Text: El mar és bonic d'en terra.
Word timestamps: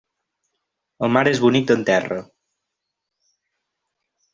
El 1.07 1.13
mar 1.19 1.23
és 1.33 1.43
bonic 1.45 1.69
d'en 1.73 1.85
terra. 1.93 2.21